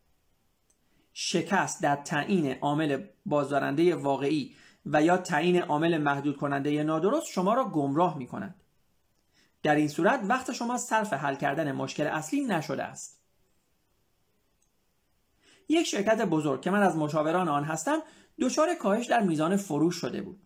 شکست 1.13 1.83
در 1.83 1.95
تعیین 1.95 2.53
عامل 2.61 3.03
بازدارنده 3.25 3.95
واقعی 3.95 4.55
و 4.85 5.03
یا 5.03 5.17
تعیین 5.17 5.61
عامل 5.61 5.97
محدود 5.97 6.37
کننده 6.37 6.83
نادرست 6.83 7.27
شما 7.27 7.53
را 7.53 7.65
گمراه 7.69 8.17
می 8.17 8.27
کند 8.27 8.55
در 9.63 9.75
این 9.75 9.87
صورت 9.87 10.19
وقت 10.23 10.51
شما 10.51 10.77
صرف 10.77 11.13
حل 11.13 11.35
کردن 11.35 11.71
مشکل 11.71 12.07
اصلی 12.07 12.41
نشده 12.41 12.83
است. 12.83 13.19
یک 15.69 15.87
شرکت 15.87 16.21
بزرگ 16.21 16.61
که 16.61 16.71
من 16.71 16.81
از 16.81 16.95
مشاوران 16.95 17.49
آن 17.49 17.63
هستم 17.63 17.99
دچار 18.39 18.75
کاهش 18.75 19.05
در 19.05 19.21
میزان 19.21 19.57
فروش 19.57 19.95
شده 19.95 20.21
بود. 20.21 20.41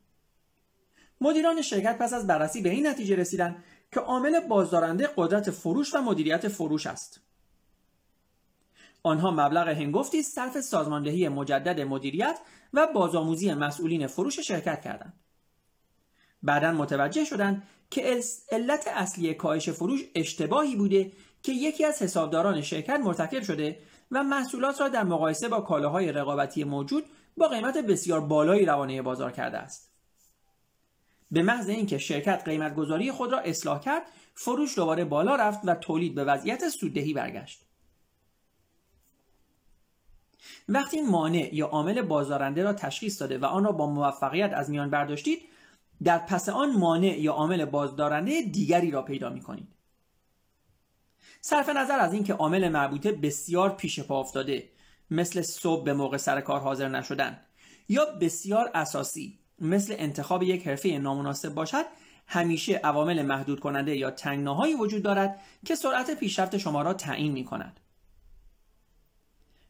مدیران 1.22 1.62
شرکت 1.62 1.98
پس 1.98 2.13
از 2.13 2.27
بررسی 2.27 2.62
به 2.62 2.70
این 2.70 2.88
نتیجه 2.88 3.15
رسیدند 3.15 3.63
که 3.91 4.00
عامل 4.00 4.39
بازدارنده 4.39 5.10
قدرت 5.17 5.51
فروش 5.51 5.93
و 5.93 6.01
مدیریت 6.01 6.48
فروش 6.48 6.88
است. 6.88 7.22
آنها 9.03 9.31
مبلغ 9.31 9.67
هنگفتی 9.67 10.24
صرف 10.24 10.62
سازماندهی 10.62 11.29
مجدد 11.29 11.81
مدیریت 11.81 12.39
و 12.74 12.88
بازآموزی 12.88 13.53
مسئولین 13.53 14.07
فروش 14.07 14.39
شرکت 14.39 14.81
کردند 14.81 15.13
بعدا 16.43 16.72
متوجه 16.72 17.25
شدند 17.25 17.63
که 17.89 18.19
علت 18.51 18.88
اصلی 18.88 19.33
کاهش 19.33 19.69
فروش 19.69 20.01
اشتباهی 20.15 20.75
بوده 20.75 21.12
که 21.43 21.51
یکی 21.51 21.86
از 21.86 22.01
حسابداران 22.01 22.62
شرکت 22.62 23.00
مرتکب 23.00 23.43
شده 23.43 23.79
و 24.12 24.24
محصولات 24.24 24.81
را 24.81 24.89
در 24.89 25.03
مقایسه 25.03 25.50
با 25.50 25.62
کالاهای 25.62 26.12
رقابتی 26.12 26.63
موجود 26.63 27.05
با 27.38 27.48
قیمت 27.48 27.77
بسیار 27.77 28.22
بالایی 28.22 28.65
روانه 28.65 29.01
بازار 29.01 29.31
کرده 29.31 29.57
است. 29.57 29.91
به 31.31 31.43
محض 31.43 31.69
اینکه 31.69 31.98
شرکت 31.98 32.41
قیمت 32.45 32.75
گذاری 32.75 33.12
خود 33.12 33.31
را 33.31 33.39
اصلاح 33.39 33.79
کرد، 33.79 34.03
فروش 34.33 34.75
دوباره 34.75 35.05
بالا 35.05 35.36
رفت 35.36 35.60
و 35.63 35.75
تولید 35.75 36.15
به 36.15 36.24
وضعیت 36.24 36.69
سوددهی 36.69 37.13
برگشت. 37.13 37.62
وقتی 40.69 41.01
مانع 41.01 41.55
یا 41.55 41.67
عامل 41.67 42.01
بازدارنده 42.01 42.63
را 42.63 42.73
تشخیص 42.73 43.21
داده 43.21 43.38
و 43.38 43.45
آن 43.45 43.63
را 43.63 43.71
با 43.71 43.88
موفقیت 43.88 44.53
از 44.53 44.69
میان 44.69 44.89
برداشتید 44.89 45.41
در 46.03 46.17
پس 46.17 46.50
آن 46.50 46.77
مانع 46.77 47.19
یا 47.19 47.33
عامل 47.33 47.65
بازدارنده 47.65 48.41
دیگری 48.41 48.91
را 48.91 49.01
پیدا 49.01 49.29
می 49.29 49.41
کنید. 49.41 49.67
صرف 51.41 51.69
نظر 51.69 52.00
از 52.00 52.13
اینکه 52.13 52.33
عامل 52.33 52.69
مربوطه 52.69 53.12
بسیار 53.12 53.69
پیش 53.69 54.00
پا 54.00 54.19
افتاده 54.19 54.69
مثل 55.12 55.41
صبح 55.41 55.83
به 55.83 55.93
موقع 55.93 56.17
سر 56.17 56.41
کار 56.41 56.59
حاضر 56.59 56.89
نشدن 56.89 57.39
یا 57.89 58.05
بسیار 58.05 58.71
اساسی 58.73 59.39
مثل 59.59 59.95
انتخاب 59.97 60.43
یک 60.43 60.67
حرفه 60.67 60.89
نامناسب 60.89 61.53
باشد 61.53 61.85
همیشه 62.27 62.73
عوامل 62.73 63.21
محدود 63.21 63.59
کننده 63.59 63.97
یا 63.97 64.12
تنگناهایی 64.12 64.75
وجود 64.75 65.03
دارد 65.03 65.39
که 65.65 65.75
سرعت 65.75 66.12
پیشرفت 66.12 66.57
شما 66.57 66.81
را 66.81 66.93
تعیین 66.93 67.31
می 67.31 67.45
کند. 67.45 67.79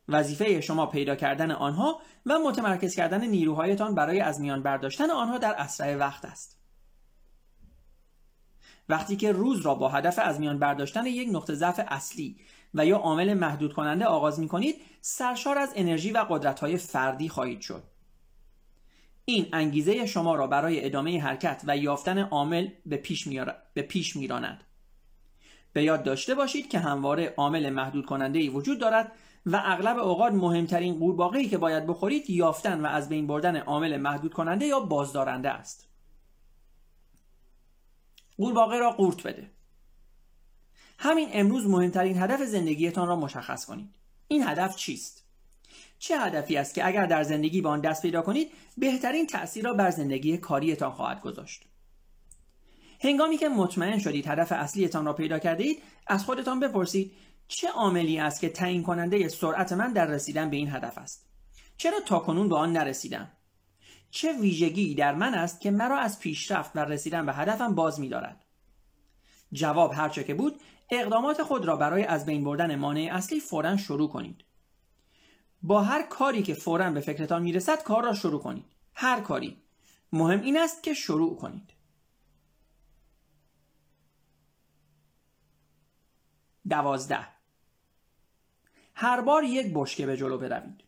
وظیفه 0.07 0.61
شما 0.61 0.85
پیدا 0.85 1.15
کردن 1.15 1.51
آنها 1.51 2.01
و 2.25 2.39
متمرکز 2.39 2.95
کردن 2.95 3.25
نیروهایتان 3.25 3.95
برای 3.95 4.19
از 4.19 4.41
میان 4.41 4.63
برداشتن 4.63 5.11
آنها 5.11 5.37
در 5.37 5.53
اسرع 5.53 5.95
وقت 5.95 6.25
است. 6.25 6.59
وقتی 8.89 9.15
که 9.15 9.31
روز 9.31 9.61
را 9.61 9.75
با 9.75 9.89
هدف 9.89 10.19
از 10.19 10.39
میان 10.39 10.59
برداشتن 10.59 11.05
یک 11.05 11.29
نقطه 11.31 11.53
ضعف 11.53 11.79
اصلی 11.87 12.37
و 12.73 12.85
یا 12.85 12.97
عامل 12.97 13.33
محدود 13.33 13.73
کننده 13.73 14.05
آغاز 14.05 14.39
می 14.39 14.47
کنید 14.47 14.75
سرشار 15.01 15.57
از 15.57 15.73
انرژی 15.75 16.11
و 16.11 16.25
قدرت 16.29 16.59
های 16.59 16.77
فردی 16.77 17.29
خواهید 17.29 17.61
شد. 17.61 17.83
این 19.25 19.49
انگیزه 19.53 20.05
شما 20.05 20.35
را 20.35 20.47
برای 20.47 20.85
ادامه 20.85 21.21
حرکت 21.21 21.61
و 21.67 21.77
یافتن 21.77 22.17
عامل 22.17 22.67
به 22.85 22.97
پیش, 22.97 23.27
به 23.73 23.81
پیش. 23.81 24.17
به 25.73 25.83
یاد 25.83 26.03
داشته 26.03 26.35
باشید 26.35 26.69
که 26.69 26.79
همواره 26.79 27.33
عامل 27.37 27.69
محدود 27.69 28.05
کننده 28.05 28.39
ای 28.39 28.49
وجود 28.49 28.79
دارد 28.79 29.11
و 29.45 29.61
اغلب 29.65 29.97
اوقات 29.97 30.33
مهمترین 30.33 30.99
قورباغه‌ای 30.99 31.49
که 31.49 31.57
باید 31.57 31.87
بخورید 31.87 32.29
یافتن 32.29 32.81
و 32.81 32.85
از 32.85 33.09
بین 33.09 33.27
بردن 33.27 33.57
عامل 33.57 33.97
محدود 33.97 34.33
کننده 34.33 34.65
یا 34.65 34.79
بازدارنده 34.79 35.49
است. 35.49 35.87
قورباغه 38.37 38.79
را 38.79 38.91
قورت 38.91 39.27
بده. 39.27 39.51
همین 40.97 41.29
امروز 41.31 41.67
مهمترین 41.67 42.17
هدف 42.17 42.41
زندگیتان 42.41 43.07
را 43.07 43.15
مشخص 43.15 43.65
کنید. 43.65 43.95
این 44.27 44.47
هدف 44.47 44.75
چیست؟ 44.75 45.23
چه 45.99 46.19
هدفی 46.19 46.57
است 46.57 46.73
که 46.73 46.87
اگر 46.87 47.05
در 47.05 47.23
زندگی 47.23 47.61
به 47.61 47.69
آن 47.69 47.81
دست 47.81 48.01
پیدا 48.01 48.21
کنید 48.21 48.51
بهترین 48.77 49.27
تأثیر 49.27 49.65
را 49.65 49.73
بر 49.73 49.89
زندگی 49.91 50.37
کاریتان 50.37 50.91
خواهد 50.91 51.21
گذاشت؟ 51.21 51.63
هنگامی 53.01 53.37
که 53.37 53.49
مطمئن 53.49 53.99
شدید 53.99 54.27
هدف 54.27 54.51
اصلیتان 54.51 55.05
را 55.05 55.13
پیدا 55.13 55.39
کرده 55.39 55.63
اید 55.63 55.81
از 56.07 56.25
خودتان 56.25 56.59
بپرسید 56.59 57.11
چه 57.47 57.67
عاملی 57.67 58.19
است 58.19 58.41
که 58.41 58.49
تعیین 58.49 58.83
کننده 58.83 59.27
سرعت 59.27 59.71
من 59.71 59.93
در 59.93 60.05
رسیدن 60.05 60.49
به 60.49 60.57
این 60.57 60.71
هدف 60.71 60.97
است؟ 60.97 61.25
چرا 61.77 61.99
تاکنون 61.99 62.49
به 62.49 62.55
آن 62.55 62.71
نرسیدم؟ 62.71 63.31
چه 64.11 64.33
ویژگی 64.33 64.95
در 64.95 65.15
من 65.15 65.33
است 65.33 65.61
که 65.61 65.71
مرا 65.71 65.99
از 65.99 66.19
پیشرفت 66.19 66.75
و 66.75 66.79
رسیدن 66.79 67.25
به 67.25 67.33
هدفم 67.33 67.75
باز 67.75 67.99
می‌دارد؟ 67.99 68.45
جواب 69.53 69.93
هرچه 69.93 70.23
که 70.23 70.33
بود 70.33 70.59
اقدامات 70.89 71.43
خود 71.43 71.65
را 71.65 71.75
برای 71.75 72.03
از 72.03 72.25
بین 72.25 72.43
بردن 72.43 72.75
مانع 72.75 73.09
اصلی 73.11 73.39
فورا 73.39 73.77
شروع 73.77 74.09
کنید. 74.09 74.43
با 75.61 75.81
هر 75.81 76.07
کاری 76.07 76.43
که 76.43 76.53
فورا 76.53 76.91
به 76.91 76.99
فکرتان 76.99 77.41
می‌رسد 77.41 77.83
کار 77.83 78.03
را 78.03 78.13
شروع 78.13 78.41
کنید. 78.41 78.65
هر 78.93 79.21
کاری. 79.21 79.57
مهم 80.11 80.41
این 80.41 80.57
است 80.57 80.83
که 80.83 80.93
شروع 80.93 81.35
کنید. 81.37 81.72
دوازده. 86.73 87.27
هر 88.95 89.21
بار 89.21 89.43
یک 89.43 89.71
بشکه 89.75 90.05
به 90.05 90.17
جلو 90.17 90.37
بروید. 90.37 90.83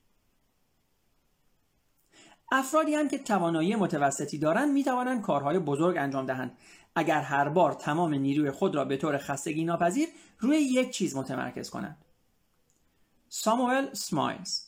افرادی 2.51 2.95
هم 2.95 3.07
که 3.09 3.17
توانایی 3.17 3.75
متوسطی 3.75 4.37
دارند 4.37 4.71
می 4.71 4.83
توانند 4.83 5.21
کارهای 5.21 5.59
بزرگ 5.59 5.97
انجام 5.97 6.25
دهند. 6.25 6.57
اگر 6.95 7.21
هر 7.21 7.49
بار 7.49 7.73
تمام 7.73 8.13
نیروی 8.13 8.51
خود 8.51 8.75
را 8.75 8.85
به 8.85 8.97
طور 8.97 9.17
خستگی 9.17 9.65
ناپذیر 9.65 10.09
روی 10.39 10.57
یک 10.57 10.91
چیز 10.91 11.15
متمرکز 11.15 11.69
کنند. 11.69 12.05
ساموئل 13.29 13.93
سمایلز. 13.93 14.65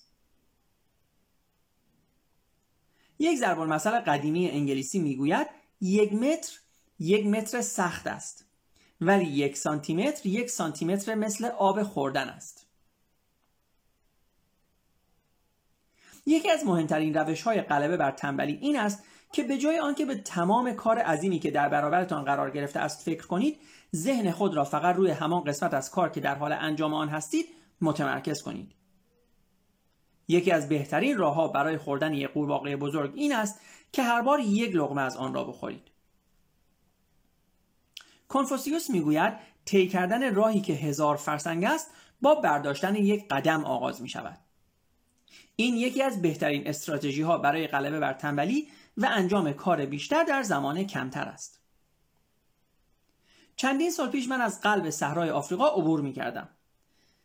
یک 3.20 3.38
ضرب 3.38 3.60
المثل 3.60 4.00
قدیمی 4.00 4.50
انگلیسی 4.50 5.00
می‌گوید 5.00 5.48
یک 5.82 6.14
متر 6.14 6.60
یک 7.00 7.26
متر 7.26 7.62
سخت 7.62 8.08
است. 8.08 8.47
ولی 9.02 9.26
یک 9.26 9.58
سانتیمتر 9.58 10.30
یک 10.30 10.50
سانتیمتر 10.50 11.16
مثل 11.16 11.46
آب 11.46 11.84
خوردن 11.84 12.30
است. 12.30 12.68
یکی 16.26 16.52
از 16.52 16.66
مهمترین 16.66 17.14
روش 17.14 17.42
های 17.42 17.62
غلبه 17.62 17.98
بر 17.98 18.12
تنبلی 18.12 18.54
این 18.54 18.80
است 18.80 19.04
که 19.32 19.44
به 19.44 19.58
جای 19.58 19.80
آنکه 19.80 20.06
به 20.06 20.16
تمام 20.16 20.74
کار 20.74 21.00
عظیمی 21.00 21.40
که 21.40 21.52
در 21.52 21.70
برابرتان 21.70 22.24
قرار 22.24 22.52
گرفته 22.52 22.80
است 22.80 23.06
فکر 23.06 23.28
کنید 23.28 23.60
ذهن 23.96 24.32
خود 24.32 24.56
را 24.56 24.64
فقط 24.64 24.96
روی 24.96 25.12
همان 25.12 25.44
قسمت 25.44 25.74
از 25.74 25.92
کار 25.92 26.10
که 26.10 26.20
در 26.20 26.36
حال 26.36 26.52
انجام 26.52 26.94
آن 26.94 27.10
هستید 27.10 27.46
متمرکز 27.82 28.42
کنید. 28.42 28.72
یکی 30.28 30.52
از 30.52 30.70
بهترین 30.70 31.18
راهها 31.18 31.48
برای 31.48 31.78
خوردن 31.78 32.14
یک 32.14 32.30
قورباغه 32.30 32.76
بزرگ 32.76 33.12
این 33.16 33.36
است 33.36 33.60
که 33.92 34.04
هر 34.04 34.22
بار 34.22 34.40
یک 34.40 34.76
لقمه 34.76 35.02
از 35.02 35.18
آن 35.18 35.34
را 35.34 35.44
بخورید. 35.44 35.97
کنفوسیوس 38.28 38.90
می‌گوید 38.90 39.34
طی 39.66 39.88
کردن 39.88 40.36
راهی 40.36 40.62
که 40.62 40.74
هزار 40.74 41.16
فرسنگ 41.16 41.64
است 41.64 41.92
با 42.22 42.36
برداشتن 42.36 42.96
یک 42.96 43.28
قدم 43.28 43.66
آغاز 43.66 44.02
می 44.02 44.10
شود 44.10 44.38
این 45.56 45.76
یکی 45.76 46.04
از 46.04 46.22
بهترین 46.22 46.68
استراتژی 46.68 47.22
ها 47.22 47.38
برای 47.38 47.68
غلبه 47.68 48.00
بر 48.00 48.14
تنبلی 48.14 48.68
و 48.98 49.08
انجام 49.12 49.54
کار 49.54 49.86
بیشتر 49.86 50.24
در 50.24 50.44
زمان 50.44 50.84
کمتر 50.84 51.26
است. 51.26 51.62
چندین 53.56 53.92
سال 53.92 54.10
پیش 54.10 54.28
من 54.28 54.42
از 54.42 54.62
قلب 54.62 54.90
صحرای 54.90 55.30
آفریقا 55.30 55.68
عبور 55.68 56.02
می 56.02 56.14
کردم. 56.14 56.50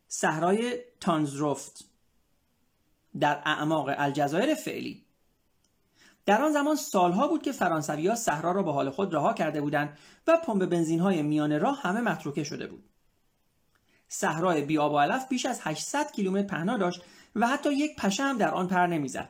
صحرای 0.09 0.79
تانزروفت 1.01 1.85
در 3.21 3.43
اعماق 3.45 3.91
الجزایر 3.97 4.55
فعلی 4.55 5.07
در 6.27 6.43
آن 6.43 6.53
زمان 6.53 6.77
سالها 6.77 7.29
بود 7.29 7.43
که 7.43 7.53
فرانسوی 7.53 8.09
ها 8.09 8.15
صحرا 8.15 8.53
را 8.53 8.63
به 8.63 8.73
حال 8.73 8.91
خود 8.91 9.15
رها 9.15 9.33
کرده 9.33 9.61
بودند 9.61 9.99
و 10.27 10.37
پمپ 10.37 10.65
بنزین 10.65 11.01
های 11.01 11.23
میان 11.23 11.61
راه 11.61 11.81
همه 11.83 12.01
متروکه 12.01 12.45
شده 12.45 12.67
بود. 12.67 12.85
صحرای 14.09 14.63
بی 14.63 14.79
آب 14.79 14.93
و 14.93 14.99
علف 14.99 15.29
بیش 15.29 15.47
از 15.47 15.61
800 15.63 16.13
کیلومتر 16.13 16.47
پهنا 16.47 16.77
داشت 16.77 17.03
و 17.37 17.47
حتی 17.47 17.75
یک 17.75 17.97
پشه 17.97 18.23
هم 18.23 18.39
در 18.39 18.51
آن 18.51 18.69
پر 18.69 18.87
نمی‌زد. 18.87 19.29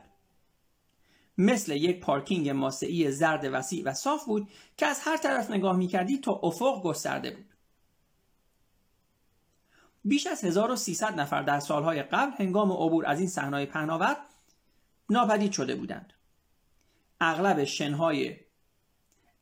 مثل 1.37 1.71
یک 1.71 1.99
پارکینگ 1.99 2.49
ماسعی 2.49 3.11
زرد 3.11 3.49
وسیع 3.53 3.83
و 3.85 3.93
صاف 3.93 4.25
بود 4.25 4.49
که 4.77 4.85
از 4.85 4.99
هر 5.03 5.17
طرف 5.17 5.51
نگاه 5.51 5.77
می‌کردی 5.77 6.17
تا 6.17 6.31
افق 6.43 6.83
گسترده 6.83 7.31
بود. 7.31 7.45
بیش 10.05 10.27
از 10.27 10.43
1300 10.43 11.19
نفر 11.19 11.41
در 11.41 11.59
سالهای 11.59 12.03
قبل 12.03 12.31
هنگام 12.37 12.71
عبور 12.71 13.05
از 13.05 13.19
این 13.19 13.29
صحنه‌های 13.29 13.65
پهناور 13.65 14.17
ناپدید 15.09 15.51
شده 15.51 15.75
بودند. 15.75 16.13
اغلب 17.23 17.63
شنهای 17.63 18.35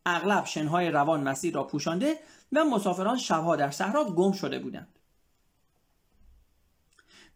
اغلب 0.06 0.46
شنهای 0.46 0.92
روان 0.92 1.24
مسیر 1.24 1.54
را 1.54 1.64
پوشانده 1.64 2.16
و 2.52 2.64
مسافران 2.64 3.18
شبها 3.18 3.56
در 3.56 3.72
صحرا 3.72 4.04
گم 4.04 4.32
شده 4.32 4.60
بودند. 4.60 5.00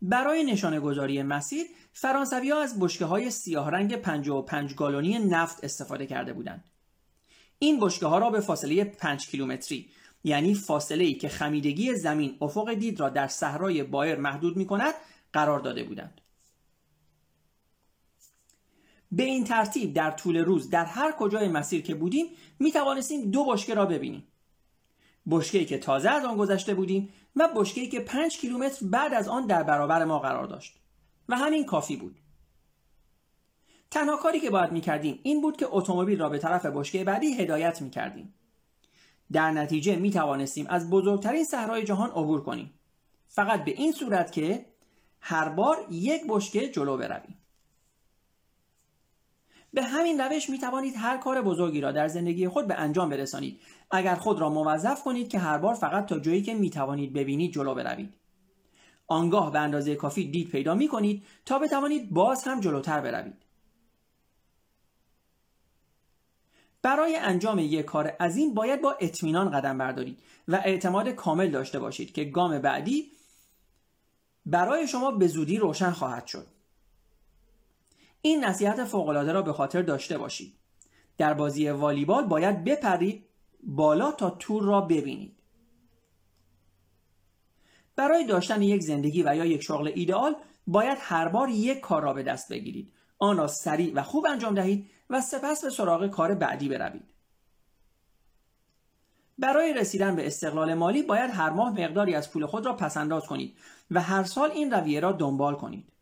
برای 0.02 0.44
نشانه 0.44 0.80
گذاری 0.80 1.24
مسیر 1.24 1.66
فرانسوی 1.94 2.50
ها 2.50 2.62
از 2.62 2.80
بشکه 2.80 3.06
های 3.06 3.32
سیاه 3.32 3.72
رنگ 3.72 3.96
55 3.96 4.76
گالونی 4.76 5.20
نفت 5.20 5.64
استفاده 5.64 6.06
کرده 6.06 6.34
بودند. 6.34 6.64
این 7.60 7.80
بشکه 7.80 8.06
ها 8.06 8.18
را 8.18 8.30
به 8.30 8.40
فاصله 8.40 8.84
5 8.84 9.28
کیلومتری 9.28 9.90
یعنی 10.24 10.56
فاصله 10.56 11.04
ای 11.04 11.14
که 11.14 11.30
خمیدگی 11.30 11.96
زمین 11.96 12.38
افق 12.42 12.74
دید 12.74 13.00
را 13.00 13.10
در 13.10 13.28
صحرای 13.28 13.84
بایر 13.84 14.16
محدود 14.16 14.58
می 14.58 14.66
کند 14.66 14.94
قرار 15.34 15.60
داده 15.60 15.84
بودند. 15.84 16.22
به 19.12 19.24
این 19.24 19.44
ترتیب 19.44 19.94
در 19.94 20.12
طول 20.12 20.38
روز 20.38 20.70
در 20.70 20.86
هر 20.86 21.12
کجای 21.12 21.48
مسیر 21.48 21.82
که 21.82 21.96
بودیم 21.96 22.26
می 22.60 22.72
توانستیم 22.72 23.32
دو 23.32 23.46
بشکه 23.46 23.74
را 23.74 23.86
ببینیم. 23.86 24.28
بشکه 25.30 25.66
که 25.66 25.78
تازه 25.78 26.10
از 26.10 26.26
آن 26.26 26.38
گذشته 26.38 26.74
بودیم 26.74 27.10
و 27.36 27.50
بشکه 27.56 27.88
که 27.88 28.00
پنج 28.00 28.38
کیلومتر 28.38 28.86
بعد 28.86 29.14
از 29.14 29.28
آن 29.28 29.48
در 29.48 29.64
برابر 29.64 30.06
ما 30.06 30.20
قرار 30.20 30.46
داشت 30.46 30.80
و 31.30 31.36
همین 31.36 31.66
کافی 31.66 31.96
بود. 31.96 32.20
تنها 33.92 34.18
کاری 34.18 34.40
که 34.40 34.50
باید 34.50 34.72
می‌کردیم 34.72 35.20
این 35.24 35.42
بود 35.42 35.58
که 35.58 35.68
اتومبیل 35.70 36.20
را 36.20 36.30
به 36.30 36.38
طرف 36.38 36.66
بشکه 36.66 37.04
بعدی 37.04 37.34
هدایت 37.34 37.82
می‌کردیم. 37.82 38.34
در 39.32 39.52
نتیجه 39.52 39.96
می 39.96 40.12
توانستیم 40.12 40.66
از 40.70 40.90
بزرگترین 40.90 41.44
صحرای 41.44 41.84
جهان 41.84 42.10
عبور 42.10 42.44
کنیم. 42.44 42.74
فقط 43.28 43.64
به 43.64 43.72
این 43.72 43.92
صورت 43.92 44.32
که 44.32 44.66
هر 45.20 45.50
بار 45.50 45.88
یک 45.92 46.22
بشکه 46.30 46.70
جلو 46.70 46.98
برویم. 46.98 47.38
به 49.76 49.84
همین 49.84 50.22
روش 50.22 50.50
می 50.50 50.60
توانید 50.60 50.94
هر 50.98 51.18
کار 51.18 51.42
بزرگی 51.42 51.82
را 51.82 51.92
در 51.92 52.08
زندگی 52.08 52.48
خود 52.48 52.68
به 52.68 52.76
انجام 52.76 53.10
برسانید. 53.10 53.60
اگر 53.92 54.16
خود 54.16 54.40
را 54.40 54.50
موظف 54.50 55.04
کنید 55.04 55.30
که 55.30 55.40
هر 55.40 55.58
بار 55.58 55.76
فقط 55.76 56.06
تا 56.06 56.20
جایی 56.20 56.42
که 56.42 56.54
می 56.54 56.70
توانید 56.70 57.14
ببینید 57.14 57.54
جلو 57.54 57.76
بروید. 57.76 58.14
آنگاه 59.08 59.52
به 59.52 59.60
اندازه 59.60 59.96
کافی 59.96 60.32
دید 60.32 60.50
پیدا 60.50 60.76
می 60.76 60.88
کنید 60.88 61.24
تا 61.46 61.60
بتوانید 61.60 62.10
باز 62.10 62.44
هم 62.44 62.60
جلوتر 62.60 63.02
بروید. 63.02 63.46
برای 66.82 67.16
انجام 67.16 67.60
یک 67.60 67.86
کار 67.86 68.08
عظیم 68.08 68.54
باید 68.54 68.82
با 68.82 68.96
اطمینان 69.00 69.52
قدم 69.52 69.78
بردارید 69.78 70.20
و 70.48 70.56
اعتماد 70.56 71.10
کامل 71.10 71.52
داشته 71.52 71.80
باشید 71.80 72.14
که 72.14 72.24
گام 72.24 72.60
بعدی 72.60 73.12
برای 74.46 74.88
شما 74.88 75.12
به 75.12 75.28
زودی 75.28 75.58
روشن 75.58 75.92
خواهد 75.92 76.28
شد. 76.28 76.55
این 78.26 78.46
نصیحت 78.46 78.84
فوقالعاده 78.84 79.32
را 79.32 79.42
به 79.42 79.54
خاطر 79.54 79.82
داشته 79.82 80.18
باشید. 80.18 80.54
در 81.18 81.34
بازی 81.34 81.70
والیبال 81.70 82.26
باید 82.26 82.64
بپرید 82.64 83.26
بالا 83.64 84.12
تا 84.12 84.30
تور 84.30 84.64
را 84.64 84.82
ببینید. 84.82 85.38
برای 87.96 88.26
داشتن 88.26 88.62
یک 88.62 88.82
زندگی 88.82 89.24
و 89.24 89.36
یا 89.36 89.46
یک 89.46 89.62
شغل 89.62 89.92
ایدئال 89.96 90.36
باید 90.68 90.98
هر 91.02 91.28
بار 91.28 91.50
یک 91.50 91.80
کار 91.80 92.02
را 92.02 92.14
به 92.14 92.24
دست 92.24 92.50
بگیرید. 92.50 92.94
آن 93.20 93.38
را 93.38 93.48
سریع 93.48 93.94
و 93.96 94.04
خوب 94.04 94.26
انجام 94.26 94.56
دهید 94.56 94.90
و 95.10 95.22
سپس 95.22 95.64
به 95.64 95.70
سراغ 95.70 96.08
کار 96.08 96.36
بعدی 96.36 96.70
بروید. 96.70 97.14
برای 99.38 99.74
رسیدن 99.74 100.16
به 100.16 100.28
استقلال 100.28 100.74
مالی 100.74 101.04
باید 101.04 101.32
هر 101.32 101.50
ماه 101.50 101.72
مقداری 101.82 102.16
از 102.16 102.32
پول 102.32 102.46
خود 102.46 102.66
را 102.66 102.74
پسنداز 102.74 103.26
کنید 103.26 103.58
و 103.92 104.02
هر 104.02 104.24
سال 104.24 104.52
این 104.52 104.72
رویه 104.72 105.00
را 105.00 105.12
دنبال 105.12 105.56
کنید. 105.56 105.95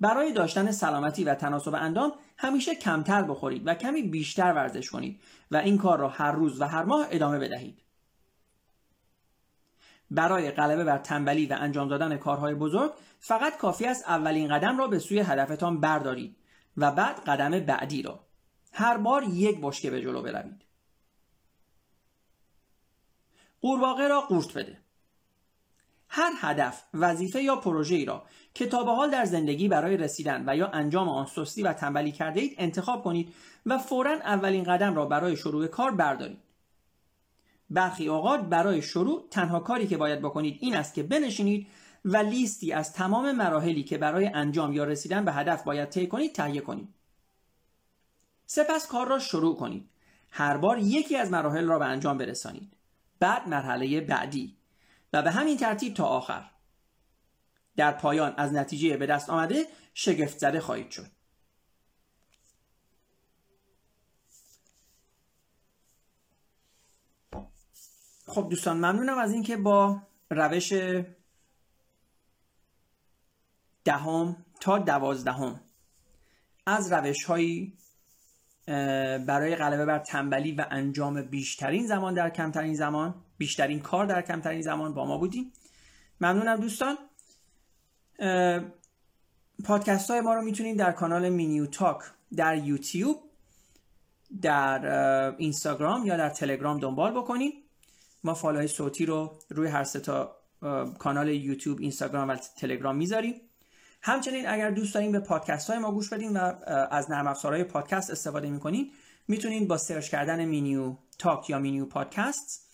برای 0.00 0.32
داشتن 0.32 0.72
سلامتی 0.72 1.24
و 1.24 1.34
تناسب 1.34 1.74
اندام 1.74 2.12
همیشه 2.36 2.74
کمتر 2.74 3.22
بخورید 3.22 3.66
و 3.66 3.74
کمی 3.74 4.02
بیشتر 4.02 4.52
ورزش 4.52 4.90
کنید 4.90 5.20
و 5.50 5.56
این 5.56 5.78
کار 5.78 5.98
را 5.98 6.08
هر 6.08 6.32
روز 6.32 6.60
و 6.60 6.64
هر 6.64 6.82
ماه 6.82 7.06
ادامه 7.10 7.38
بدهید. 7.38 7.82
برای 10.10 10.50
غلبه 10.50 10.84
بر 10.84 10.98
تنبلی 10.98 11.46
و 11.46 11.56
انجام 11.60 11.88
دادن 11.88 12.16
کارهای 12.16 12.54
بزرگ 12.54 12.92
فقط 13.20 13.56
کافی 13.56 13.86
است 13.86 14.04
اولین 14.08 14.48
قدم 14.48 14.78
را 14.78 14.86
به 14.86 14.98
سوی 14.98 15.20
هدفتان 15.20 15.80
بردارید 15.80 16.36
و 16.76 16.92
بعد 16.92 17.20
قدم 17.20 17.60
بعدی 17.60 18.02
را. 18.02 18.26
هر 18.72 18.96
بار 18.96 19.22
یک 19.22 19.58
بشکه 19.62 19.90
به 19.90 20.02
جلو 20.02 20.22
بروید. 20.22 20.62
قورباغه 23.60 24.08
را 24.08 24.20
قورت 24.20 24.58
بده. 24.58 24.85
هر 26.16 26.32
هدف 26.40 26.82
وظیفه 26.94 27.42
یا 27.42 27.56
پروژه‌ای 27.56 28.04
را 28.04 28.22
که 28.54 28.66
تا 28.66 28.84
به 28.84 28.90
حال 28.90 29.10
در 29.10 29.24
زندگی 29.24 29.68
برای 29.68 29.96
رسیدن 29.96 30.44
و 30.46 30.56
یا 30.56 30.66
انجام 30.66 31.08
آن 31.08 31.26
سستی 31.26 31.62
و 31.62 31.72
تنبلی 31.72 32.12
کرده 32.12 32.40
اید 32.40 32.54
انتخاب 32.58 33.02
کنید 33.02 33.34
و 33.66 33.78
فورا 33.78 34.12
اولین 34.12 34.64
قدم 34.64 34.94
را 34.94 35.06
برای 35.06 35.36
شروع 35.36 35.66
کار 35.66 35.90
بردارید. 35.90 36.38
برخی 37.70 38.08
اوقات 38.08 38.40
برای 38.40 38.82
شروع 38.82 39.28
تنها 39.30 39.60
کاری 39.60 39.86
که 39.86 39.96
باید 39.96 40.20
بکنید 40.20 40.58
این 40.60 40.76
است 40.76 40.94
که 40.94 41.02
بنشینید 41.02 41.66
و 42.04 42.16
لیستی 42.16 42.72
از 42.72 42.92
تمام 42.92 43.32
مراحلی 43.32 43.82
که 43.82 43.98
برای 43.98 44.26
انجام 44.26 44.72
یا 44.72 44.84
رسیدن 44.84 45.24
به 45.24 45.32
هدف 45.32 45.62
باید 45.62 45.88
طی 45.88 46.06
کنید 46.06 46.32
تهیه 46.32 46.60
کنید. 46.60 46.88
سپس 48.46 48.86
کار 48.86 49.08
را 49.08 49.18
شروع 49.18 49.56
کنید. 49.56 49.88
هر 50.30 50.56
بار 50.56 50.78
یکی 50.78 51.16
از 51.16 51.30
مراحل 51.30 51.64
را 51.66 51.78
به 51.78 51.86
انجام 51.86 52.18
برسانید. 52.18 52.72
بعد 53.20 53.48
مرحله 53.48 54.00
بعدی. 54.00 54.56
و 55.12 55.22
به 55.22 55.30
همین 55.30 55.56
ترتیب 55.56 55.94
تا 55.94 56.04
آخر. 56.04 56.50
در 57.76 57.92
پایان 57.92 58.34
از 58.36 58.52
نتیجه 58.52 58.96
به 58.96 59.06
دست 59.06 59.30
آمده 59.30 59.66
شگفت 59.94 60.38
زده 60.38 60.60
خواهید 60.60 60.90
شد. 60.90 61.10
خب 68.26 68.48
دوستان 68.50 68.76
ممنونم 68.76 69.18
از 69.18 69.32
اینکه 69.32 69.56
با 69.56 70.02
روش 70.30 70.72
دهم 73.84 74.44
تا 74.60 74.78
دوازدهم 74.78 75.60
از 76.66 76.92
روش 76.92 77.24
هایی 77.24 77.78
برای 78.66 79.56
غلبه 79.56 79.84
بر 79.84 79.98
تنبلی 79.98 80.52
و 80.52 80.66
انجام 80.70 81.22
بیشترین 81.22 81.86
زمان 81.86 82.14
در 82.14 82.30
کمترین 82.30 82.74
زمان 82.74 83.14
بیشترین 83.38 83.80
کار 83.80 84.06
در 84.06 84.22
کمترین 84.22 84.60
زمان 84.60 84.94
با 84.94 85.06
ما 85.06 85.18
بودیم 85.18 85.52
ممنونم 86.20 86.56
دوستان. 86.56 86.96
پادکست 89.64 90.10
های 90.10 90.20
ما 90.20 90.34
رو 90.34 90.42
می‌تونید 90.42 90.78
در 90.78 90.92
کانال 90.92 91.28
مینیو 91.28 91.66
تاک 91.66 91.98
در 92.36 92.56
یوتیوب 92.56 93.16
در 94.42 94.86
اینستاگرام 95.38 96.06
یا 96.06 96.16
در 96.16 96.28
تلگرام 96.28 96.78
دنبال 96.78 97.12
بکنید. 97.12 97.54
ما 98.24 98.34
فایل‌های 98.34 98.68
صوتی 98.68 99.06
رو 99.06 99.38
روی 99.48 99.68
هر 99.68 99.84
سه 99.84 100.19
تا 100.19 100.36
کانال 100.98 101.28
یوتیوب 101.28 101.80
اینستاگرام 101.80 102.28
و 102.28 102.36
تلگرام 102.36 102.96
می‌ذاریم. 102.96 103.40
همچنین 104.02 104.48
اگر 104.48 104.70
دوست 104.70 104.94
دارین 104.94 105.12
به 105.12 105.20
پادکست 105.20 105.70
های 105.70 105.78
ما 105.78 105.92
گوش 105.92 106.12
بدین 106.12 106.36
و 106.36 106.52
از 106.90 107.10
نرم 107.10 107.26
افزارهای 107.26 107.64
پادکست 107.64 108.10
استفاده 108.10 108.50
می‌کنین 108.50 108.92
می‌تونین 109.28 109.68
با 109.68 109.78
search 109.78 110.08
کردن 110.08 110.44
مینیو 110.44 110.96
تاک 111.18 111.50
یا 111.50 111.58
مینیو 111.58 111.86
پادکست 111.86 112.66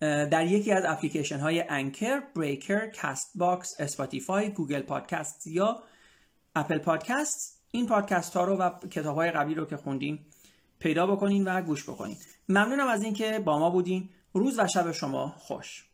در 0.00 0.46
یکی 0.46 0.72
از 0.72 0.84
اپلیکیشن 0.86 1.38
های 1.38 1.64
Anchor، 1.68 2.20
Breaker، 2.36 2.90
Castbox، 2.90 3.74
Spotify، 3.78 4.50
Google 4.50 4.82
Podcast 4.82 5.46
یا 5.46 5.82
اپل 6.56 6.78
پادکست 6.78 7.62
این 7.70 7.86
پادکست 7.86 8.36
ها 8.36 8.44
رو 8.44 8.56
و 8.56 8.70
کتاب 8.70 9.16
های 9.16 9.30
قبلی 9.30 9.54
رو 9.54 9.64
که 9.64 9.76
خوندیم 9.76 10.26
پیدا 10.78 11.06
بکنین 11.06 11.48
و 11.48 11.62
گوش 11.62 11.90
بکنین. 11.90 12.16
ممنونم 12.48 12.88
از 12.88 13.02
اینکه 13.02 13.38
با 13.38 13.58
ما 13.58 13.70
بودین. 13.70 14.08
روز 14.32 14.58
و 14.58 14.66
شب 14.66 14.92
شما 14.92 15.34
خوش. 15.38 15.87